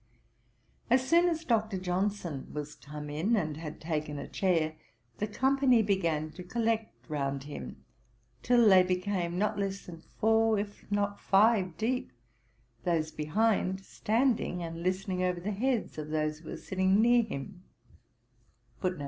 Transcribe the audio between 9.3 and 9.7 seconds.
not